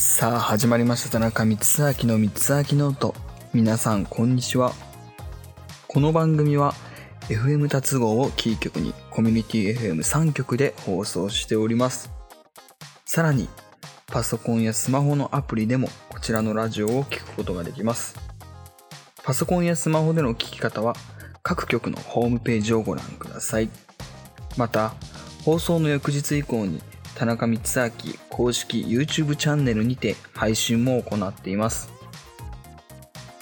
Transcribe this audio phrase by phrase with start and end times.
[0.00, 3.16] さあ始まりました田中光秋の光秋ノート
[3.52, 4.72] 皆さんこんにちは。
[5.88, 6.72] この番組は
[7.22, 12.12] FM 達合をキー局にコミュニティ FM3 局で放送しております。
[13.06, 13.48] さらに
[14.06, 18.14] パソコンやスマホのアプリでもこちらのラジオを聴くことができます。
[19.24, 20.94] パソコンやスマホでの聞き方は
[21.42, 23.68] 各局のホームページをご覧ください。
[24.56, 24.94] また
[25.44, 26.80] 放送の翌日以降に
[27.18, 31.90] 田中光明公式 YouTube チャンネルにて配信も行っています。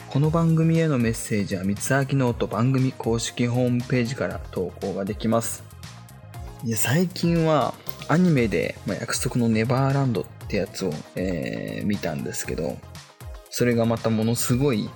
[0.09, 5.63] この番組へのメッセージは光明ノート番組公式ホームページから投稿ができます。
[6.65, 7.75] いや最近は
[8.09, 12.79] アニメで、ま、約束のネバーランドってやつを、えー見たんですけど
[13.51, 14.89] それがまたものすごい、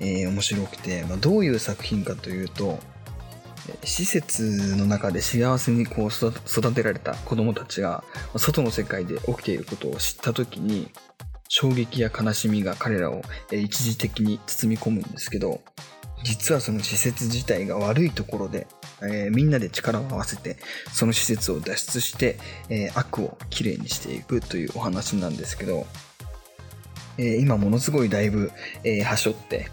[0.00, 2.78] えー面白くて、まあ、どういう作品かというと
[3.84, 8.04] 施設の中で幸せにこう育てられた子供たちが
[8.36, 10.90] 外の世界で起きていることを知った時に
[11.48, 15.60] 衝撃や悲しみが彼らを一時的に包み込むんですけど
[16.24, 18.66] 実はその施設自体が悪いところで、
[19.02, 20.56] えーみんなで力を合わせて
[20.92, 25.86] その施設を脱出して、えー悪をきれいにしていくというお話なんですけど、
[27.18, 28.50] えー今ものすごいだいぶ、
[28.84, 29.70] えー、はしょって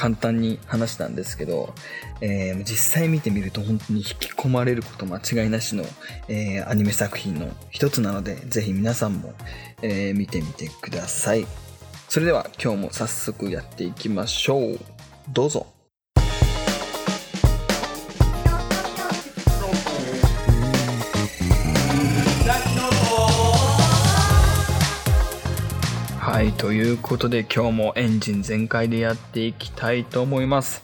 [0.00, 1.74] 簡単に話したんですけど、
[2.22, 5.84] えー実際見てみると本当に引き込まれること間違いなしの、
[6.28, 9.34] えーアニメ作品の一つなのでぜひ皆さんも、
[9.82, 11.46] えー見てみてください。
[12.08, 14.80] それでは今日も早速やっていきましょう。
[15.28, 15.66] どうぞ。
[26.40, 30.82] はいということで今日もエンジン全開でやっていきたいと思います。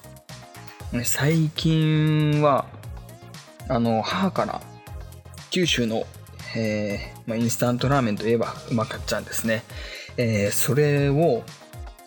[1.02, 2.66] 最近は
[3.66, 4.60] あの母から
[5.48, 6.04] 九州の、
[6.54, 9.62] えーまあ、インスタントラーメンといえばうまかっちゃんですね、
[10.18, 11.42] えーそれを、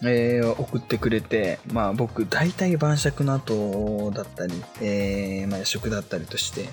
[0.03, 6.69] えー送ってくれて、まあ、僕大体晩酌の後だったり、えーまあ、夜食だったりとして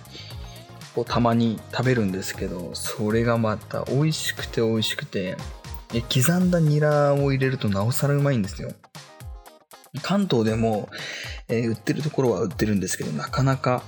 [1.07, 5.39] たまに食べるんですけどそれがまた美味しくて美味しくて
[5.95, 8.73] え刻んだニラを入れるとなおさらうまいんですよ。
[10.03, 10.89] 関東でも、
[11.49, 13.83] えー売ってるところは売ってるんですけどなかなか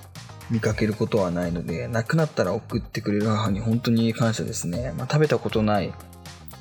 [0.50, 5.92] 見かけることはないのでなくなったら送ってくれる母に本当に感謝ですね、まあ、食べたことない、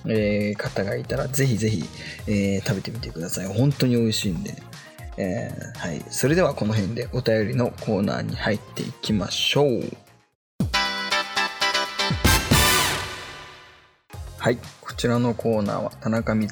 [0.06, 1.86] えー方がいたらぜひぜひ、
[2.28, 3.48] えー食べてみてください。
[3.48, 4.56] 本当に美味しいんで、
[5.18, 9.84] えーはい、それではこの辺でお便りのコーナーに入っていきましょう。
[14.40, 14.58] はい、
[14.98, 16.48] ちらのコーナーは田中光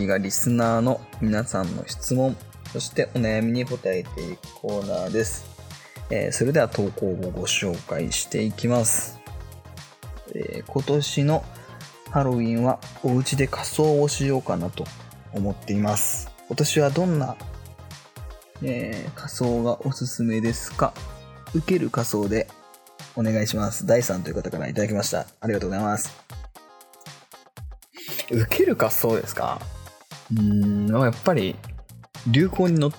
[0.00, 2.36] 明がリスナーの皆さんの質問、
[2.72, 5.44] そしてお悩みに答えていくコーナーです。
[6.08, 9.18] えーそれでは投稿をご紹介していきます。
[10.34, 11.44] えー今年の
[12.12, 14.84] ハロウィンはお家で仮装をしようかなと
[15.32, 16.30] 思っています。
[16.46, 17.36] 今年はどんな、
[18.62, 20.94] えー仮装がおすすめですか？
[21.56, 22.46] 受ける仮装で
[23.16, 23.84] お願いします。
[23.84, 25.26] 第3という方からいただきました。
[25.40, 26.39] ありがとうございます。
[28.30, 29.60] 受ける仮装ですか？
[30.36, 31.56] うんやっぱり
[32.28, 32.92] 流行に乗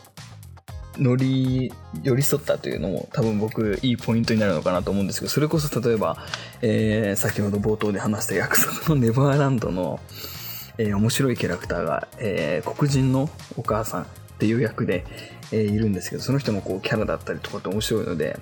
[0.97, 1.71] 乗り
[2.03, 6.17] 寄り添ったというのも多分僕いいポイントになるのかなと思うんですけどそれこそ例えば、
[6.61, 10.01] えー先ほど冒頭で話した約束のネバーランドの、
[10.77, 14.05] えー面白いキャラクターが、えー黒人のお母さんっ
[14.37, 15.05] ていう役で、
[15.53, 18.37] えーいるんですけどその人もこうキャラだったりとかって面白いので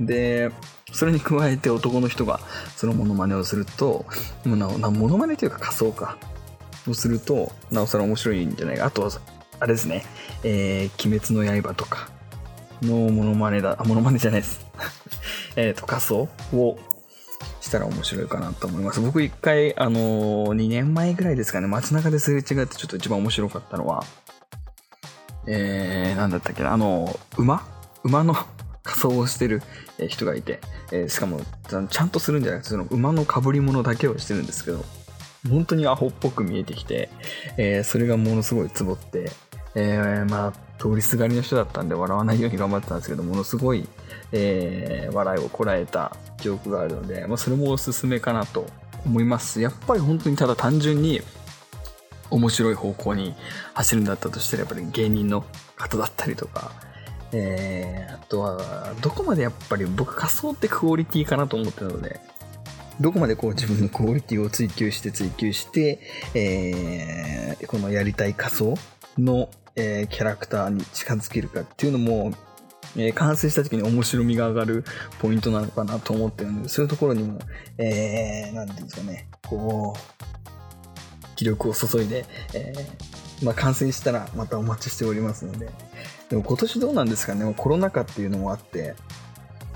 [0.00, 0.50] で
[0.92, 2.40] それに加えて男の人が
[2.76, 4.04] そのモノマネをすると
[4.44, 6.16] もうななモノマネというか仮想か
[6.88, 8.86] をするとなおさら面白いんじゃないか。
[8.86, 9.10] あとは
[9.60, 10.04] あれですね
[10.42, 12.08] 「えー鬼滅の刃」とか
[12.82, 14.66] のモノマネだあモノマネじゃないです。
[15.56, 16.78] えっと仮装を
[17.60, 19.00] したら面白いかなと思います。
[19.00, 21.66] 僕一回あのー、2年前ぐらいですかね。
[21.66, 24.04] 街中ですれ違ってちょっと一番面白かったのは
[25.46, 26.72] えー、なんだったっけな。
[26.72, 27.66] あの馬？
[28.02, 28.36] 馬の
[28.84, 29.62] 仮装をしてる
[30.08, 30.60] 人がいて、
[30.92, 34.84] えーしかもちゃんとするんじゃなくてその馬の被り物だけをしてるんですけど
[35.48, 37.08] 本当にアホっぽく見えてきて、
[37.56, 39.30] えーそれがものすごいツボって、
[39.74, 43.88] えーまあ通りすがりの人だったんで笑わないように頑張ってたんですけどものすごい、
[44.32, 48.66] え笑いをこらえた記憶があるので、まあ、それもおすすめかなと
[49.06, 49.60] 思います。
[49.60, 51.22] やっぱり本当にただ単純に
[52.30, 53.34] 面白い方向に
[53.74, 55.44] 走るんだったとしたらやっぱり芸人の
[55.76, 56.72] 方だったりとか、
[57.34, 62.20] えーあとはどこまでやっぱり僕仮想ってクオリティかなと思ってるので
[63.00, 66.00] どこまでこう自分のクオリティを追求して追求して、
[66.34, 68.74] えーこのやりたい仮想
[69.18, 72.32] の、えーキャラクターに近づけるかっていうのも、
[72.96, 74.84] えー完成した時に面白みが上がる
[75.20, 77.40] ポイントなのかなと思ってるのでそういうところにも、
[77.78, 83.13] えー、なんていうんですかねこう気力を注いで、えー、
[83.44, 85.70] まあ、完成したらまたお待ちしておりますので。
[86.30, 88.94] でも今年どうなんですかねコロナ禍っていうのもあって、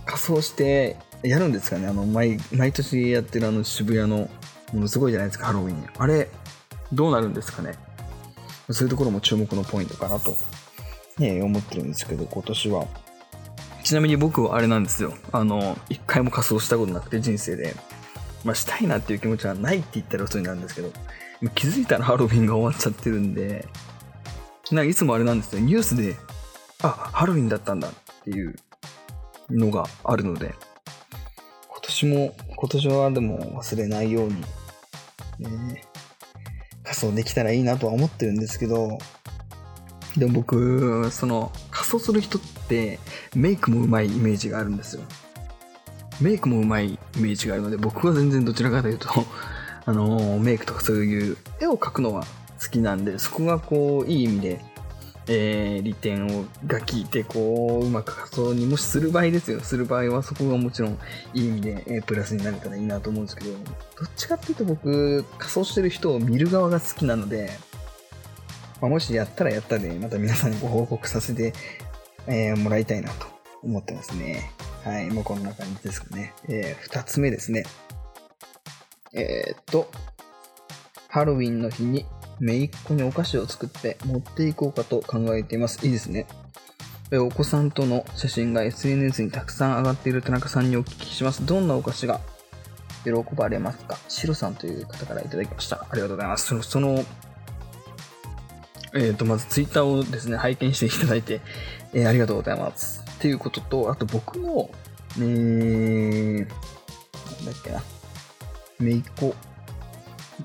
[0.06, 4.30] 仮装してやるんですかねあの毎、毎年やってるあの渋谷の
[4.72, 5.88] ものすごいじゃないですか、ハロウィン。
[5.98, 6.28] あれ、
[6.92, 7.74] どうなるんですかね
[8.70, 10.36] そういうところも注目のポイントかなと、
[11.18, 12.86] ね、思ってるんですけど、今年は。
[13.82, 15.14] ちなみに僕はあれなんですよ。
[15.32, 17.74] あの、一回も仮装したことなくて人生で。
[18.44, 20.92] まあ、したいなっていう気持ちはないって言ったら嘘になるんですけど、
[21.54, 23.68] 気づいたらハロウィンが終わっちゃってるんで、
[24.70, 25.60] なんかいつもあれなんですよ。
[25.60, 26.16] ニュースで、
[26.82, 27.92] あ、ハロウィンだったんだっ
[28.24, 28.56] ていう
[29.50, 30.54] のがあるので、
[31.68, 34.40] 今年も、今年はでも忘れないように、
[35.38, 35.84] ね、
[36.82, 38.98] 仮装できたらいいなとは思ってるんですけど、
[40.16, 42.98] でも僕、その、仮装する人って
[43.34, 45.02] メイクもうまいイメージがあるんですよ。
[46.20, 49.08] メイクもうまいイメージがあるので、僕は全然どちらかというと
[49.88, 52.26] あの、メイクとかそういう絵を描くのは
[52.62, 54.60] 好きなんで、そこがこう、いい意味で、
[55.28, 59.60] えー、利点をが効いて、こう、うまく仮想にもしする場合ですよ。
[59.60, 60.98] する場合はそこがもちろん
[61.32, 67.50] いい意味で、えー、プラスになれたらいいなと思うんですけど、どっちかっていうと僕、仮装してる人を見る側が好きなので、
[68.82, 71.54] まあ、もしやったらやったで、また皆さんにご報告させて、
[72.26, 73.26] えー、もらいたいなと
[73.62, 74.52] 思ってますね。
[74.84, 76.34] はい、もうこんな感じですかね。
[76.46, 77.64] えー、二つ目ですね。
[79.18, 79.90] えー、っと、
[81.08, 82.06] ハロウィンの日に
[82.40, 85.84] 姪っ子にお菓子を作って持っていこうかと考えています。
[85.84, 86.26] いいですね。
[87.12, 91.44] お子さんとの写真が SNS にたくさん上がっている田中さんにお聞きします。
[91.44, 92.20] どんなお菓子が
[93.04, 93.98] 喜ばれますか？
[94.08, 95.86] シロさんという方からいただきました。
[95.90, 96.62] ありがとうございます。
[96.62, 97.04] その、
[98.94, 101.40] えっ、ー、と、まずツイッターをですね、拝見していただいて、
[101.94, 103.04] えー、ありがとうございます。
[103.10, 104.70] っていうことと、あと僕の、
[105.18, 106.54] えー、なんだ
[107.52, 107.82] っけな、
[108.80, 109.34] めいっ子。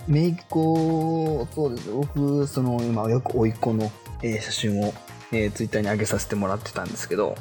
[0.08, 1.92] めいっ子、そうです。
[1.92, 3.92] 僕、その、今、よく甥っ子の、
[4.24, 4.94] えー、写真を、
[5.32, 7.36] えー、ツイッターに上げさせてもらってたんですけど、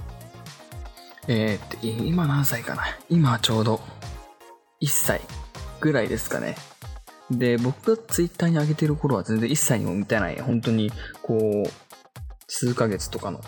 [1.29, 2.83] えー、今何歳かな？
[3.09, 3.81] 今ちょうど
[4.83, 5.21] 1歳
[5.81, 6.57] ぐらいですかね。
[7.31, 10.91] で、僕がツイッターに上げてる頃は全然1歳にも満たない、本当に、
[11.23, 11.71] こう、
[12.49, 13.41] 数ヶ月とかの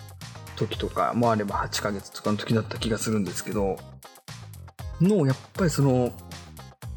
[0.55, 3.77] 時とかもあれば8ヶ月とかの時だった気がするんですけど、
[5.01, 6.11] の、やっぱりその、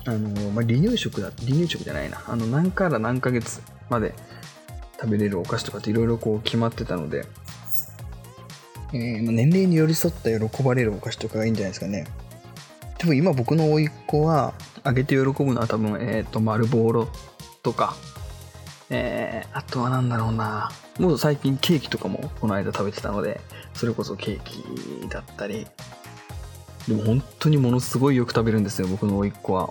[0.09, 2.23] あの、まあ、離乳食だ、離乳食じゃないな。
[2.27, 3.61] あの、何から何ヶ月
[3.91, 4.15] まで
[5.01, 7.27] 食べれるお菓子とかっていろいろこう決まってたので、
[8.93, 12.07] えー、年齢に寄り添った喜ばれるお菓子とかがいいんじゃないですかね。
[12.99, 17.09] でも今僕の甥っ子は、あげて喜ぶのは多分、えっ、ー、と、丸ボーロ
[17.63, 17.95] とか、
[18.91, 20.71] えー、あとは何だろうな。
[20.99, 23.41] もう最近ケーキとかもこの間食べてたので、
[23.75, 25.67] それこそケーキだったり、
[26.89, 29.71] でも本当にものすごいよく食べるんですよ、僕の甥っ子は。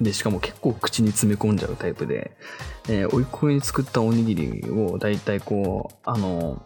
[0.00, 2.36] で、しかも結構口に詰め込んじゃうタイプで、
[2.88, 6.62] えー、甥っ子に作ったおにぎりを大体こう、あの、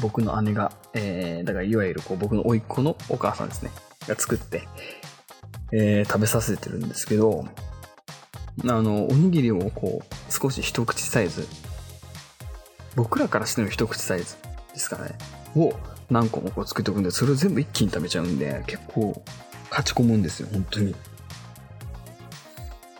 [0.00, 3.70] 僕の姉が、えー、だからいわゆるこう僕の甥っ子のお母さんですね、
[4.06, 4.68] が作って、
[5.72, 7.46] えー、食べさせてるんですけど、
[8.64, 11.48] あの、おにぎりをこう、少し一口サイズ、
[12.94, 14.36] 僕らからしての一口サイズ
[14.72, 15.16] ですかね、
[15.56, 15.72] を
[16.12, 19.22] 何個もこう作っておくんで、それを全部一気に食べちゃうんで、結構
[19.70, 20.94] 勝ち込むんですよ、本当に。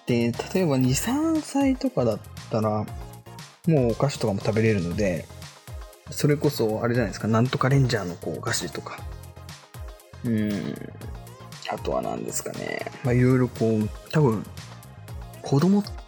[0.06, 2.18] で、例えば2、3歳とかだっ
[2.50, 2.86] たら、
[3.68, 5.26] もうお菓子とかも食べれるので、
[6.10, 8.98] それこそ、あれじゃないですか、なんとかレンジャーのこうお菓子とか、
[10.24, 10.74] うん、
[11.70, 14.44] あとは何ですかね、まあいろいろこう、多分、
[15.42, 16.01] 子供って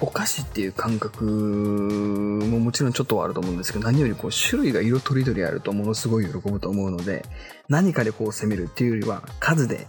[0.00, 7.24] お菓子っていう感覚ももちろんちょっとはあると思うんですけど、何よりこう種類が色とりどりあるとものすごい喜ぶと思うので、
[7.68, 9.86] 何かでこう攻めるっていうよりは数で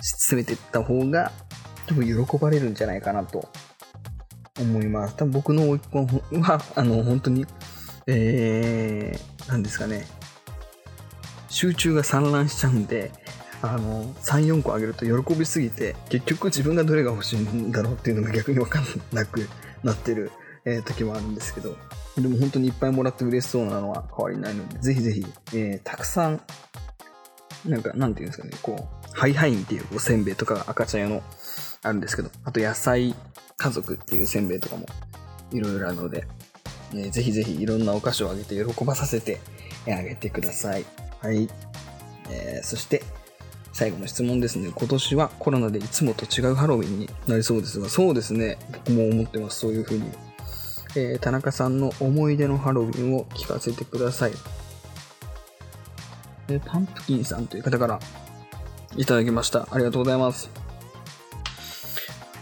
[0.00, 1.32] 攻めていった方が
[1.86, 3.48] 多分喜ばれるんじゃないかなと
[4.60, 5.16] 思います。
[5.16, 7.46] 多分僕の甥っ子は、あの、本当に、
[8.06, 10.06] えー、何ですかね、
[11.48, 13.12] 集中が散乱しちゃうんで、
[13.62, 19.48] あの、3、4個あげると喜びすぎて、結局自分がどれが欲しいんだろうっていうのが逆にわかんなく
[19.84, 20.32] なってる、
[20.64, 21.76] えー、時もあるんですけど、
[22.16, 26.40] でも本当にいっぱいもらって嬉しそうなのは変わりないので、ぜひぜひ、えー、たくさん、
[27.64, 31.22] なんか、なんていうんですかね、こう、ハイハインっていうおせんべいとか赤茶屋の
[31.82, 33.14] あるんですけど、あと野菜
[33.56, 34.86] 家族っていうせんべいとかも
[35.52, 36.26] いろいろあるので、
[36.94, 39.40] えー、ぜひぜひいろんなお菓子をあげて喜ばさせて
[39.86, 40.84] あげてください。
[41.20, 41.48] はい。
[42.28, 43.02] えー、そして、
[43.72, 44.70] 最後の質問ですね。
[44.74, 48.58] 今年はコロナでいつもと違うハロウィンになりそうですが、そうですね。
[48.70, 49.60] 僕も思ってます。
[49.60, 50.10] そういうふうに。
[50.94, 54.32] えー、田中さんの思い出のハロウィンを聞かせてください。
[56.48, 57.98] えー、パンプキンさんという方から
[58.96, 59.66] いただきました。
[59.70, 60.50] ありがとうございます。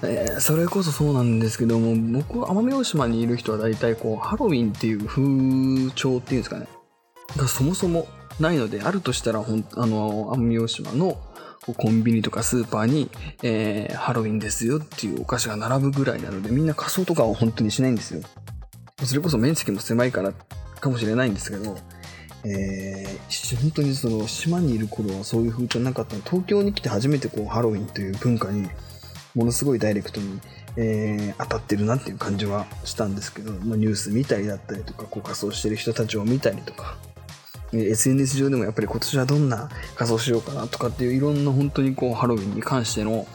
[0.02, 5.22] えー、それこそそうなんですけども僕は奄美大島にいる人は大体こうハロウィンっていう風
[5.94, 6.66] 潮っていうんですかね
[7.36, 8.08] がそもそも
[8.38, 11.18] ないのであるとしたらほんあの奄美大島の
[11.76, 13.10] コンビニとかスーパーに、
[13.42, 18.22] えー、ハロウィンですよっていうお菓子が並ぶぐらいなのでみんな仮装とかは本当にしないんですよ。
[19.04, 20.32] それこそ面積も狭いから
[20.80, 21.76] かもしれないんですけど
[22.44, 28.68] えー、本当にその島にいる頃はそういう風潮なかったの東京に来て初めてこうハロウィンという文化に
[29.34, 30.40] ものすごいダイレクトに、
[30.76, 36.96] えー、当たってるなっていう感じはしたんですけど、まあ、ニュース見たりだったりとかこう仮装してる人たちを見たりとか、
[37.72, 43.26] SNS 上でもやっぱり今年はどんな仮装しようかなとかっていういろんな本当にこうハロウィンに関しての、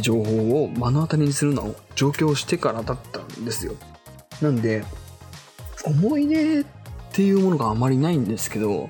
[0.00, 3.74] 情報を目の当たりにするのを上京してからだったんですよ。
[4.40, 4.84] なんで
[5.84, 6.64] 思い出っ
[7.12, 8.88] ていうものがあまりないんですけど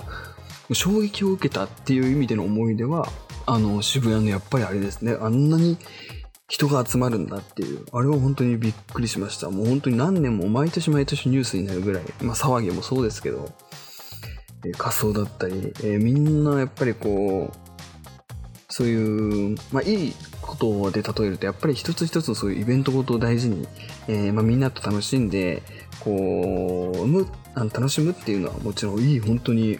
[0.73, 3.09] 衝撃を受けたっていう意味での思い出は
[3.47, 5.16] あの渋谷のやっぱりあれですね。
[5.21, 5.76] あんなに
[6.49, 9.50] 人が集まるんだっていうあれは本当にびっくりしました。
[9.50, 13.50] もう本当に何年も毎年毎年ニュースになるぐらい、まあ、騒ぎもそうですけど、
[14.64, 17.75] え、仮装だったり、え、みんなやっぱりこう
[18.75, 23.68] そういう、まあ、いいことで例えるとやっぱり一つ一つのそういうイベントごとを大事に、
[24.09, 25.62] えー、まあ、みんなと楽しんで
[26.00, 29.78] こうむあの楽しむっていうのはもちろんいい本当に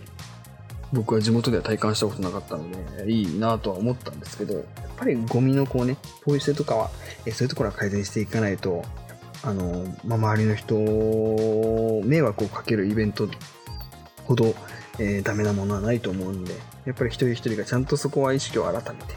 [0.93, 2.71] 僕は地元では体感したことなかったの
[3.05, 4.65] でいいなとは思ったんですけどやっ
[4.97, 6.91] ぱりゴミのこうねポイ捨てとかは
[7.27, 8.85] えそういうところは改善していかないと
[9.43, 10.77] あの、まあ、周りの人
[12.07, 13.29] 迷惑をかけるイベント
[14.27, 14.55] ほど、
[14.99, 16.55] えー、ダメなものはないと思うんで
[16.85, 19.15] やっぱり一人一人がちゃんとそこは意識を改めて、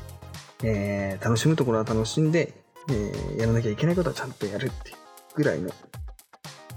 [0.64, 2.54] えー、楽しむところは楽しんで、
[2.90, 4.96] えー、やらなきゃいけないことはちゃんとやるっていう
[5.36, 5.70] ぐらいの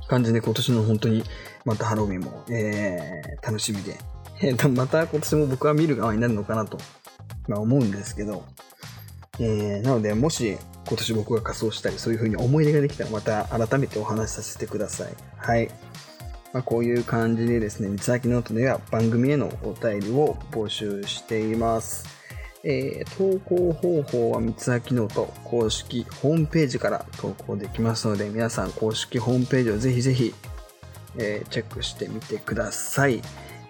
[0.09, 1.23] 感じで今年の本当に
[1.65, 3.99] またハロウィンも、えー、楽しみで、
[4.43, 6.79] えー、また今年も僕は見る側になるのかなと、
[7.49, 8.45] まあ、思うんですけど、
[9.39, 10.59] えー、なのでもし
[10.89, 15.15] 今年僕が仮装したりそういう風に思い出ができたらまた改めてお話しさせてください。
[15.37, 15.71] はい。
[16.53, 22.21] まあ、こういう感じでですね、三崎ノートでは番組へのお便りを募集しています。
[22.63, 30.35] えー、投稿方法は光秋ノート公式ホームページから投稿できますので、皆さん公式ホームページをぜひぜひ、
[31.17, 33.23] えー、チェックしてみてください。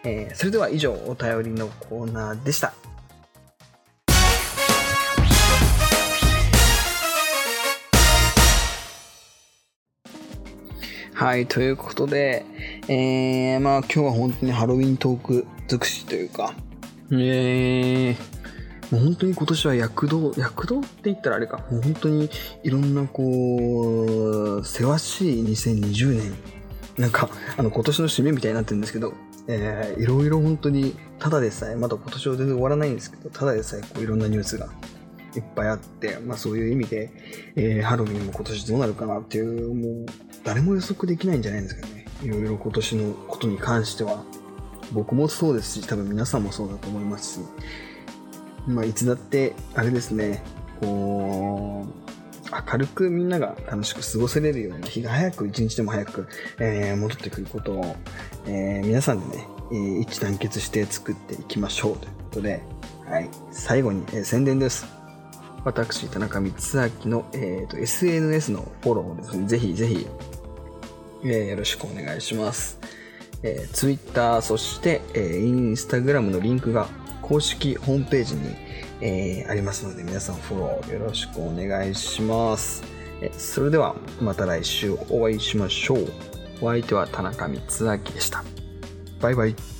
[0.03, 2.73] えー、それでは以上、お便りのコーナーでした。
[11.21, 12.47] はい、ということで、
[12.89, 16.55] えー、まあ今日は本当にハロウィントーク尽くしというか、
[17.13, 18.15] えー、
[18.91, 22.31] もう本当に今年は躍動、躍動って言ったらあれか、もう本当に
[22.65, 26.33] いろんなこう、せわしい2020年。
[26.97, 29.13] なんか、あの今年の締めみたいになってるんですけど、
[29.47, 34.71] えー、いろいろ本当に、ただでさえ、まだ今年は全然終わらないんですけど、ただでさえこういろんなニュースが
[35.37, 37.13] いっぱいあって、まあそういう意味で、
[37.57, 42.07] えー、ハロウィンも今年どうなるかなっていう、もう誰も予測できないんじゃないんですかね。
[42.23, 44.25] いろいろ今年のことに関しては、
[44.93, 47.41] 僕もそうですし、多分皆さんもそうだと思いますし、
[48.67, 50.43] まあ、いつだって、あれですね、
[50.81, 52.11] こう、
[52.73, 56.29] 明るくみんなが楽しく過ごせれるような日が早く、一日でも早く、
[56.59, 57.97] えー、戻ってくることを、
[58.47, 62.63] えー、皆さんでね、えー、一致団結して作っていきましょうということで、
[63.07, 65.00] はい、最後に、え、宣伝です。
[65.65, 66.55] 私、田中光
[67.05, 70.07] 明の、えーと、SNS のフォローをですね、ぜひぜひ、
[71.25, 72.79] えー、よろしくお願いします。
[73.43, 76.89] えー、Twitter、そして、えー、Instagram のリンクが
[77.23, 78.57] 公式ホームページに、
[79.01, 82.83] えー、ありますので皆さんフォローよろしくお願いします。
[83.23, 86.13] えそれではまた来週お会いしましょう。
[86.61, 88.45] お相手は田中光明でした。
[89.21, 89.80] バイバイ。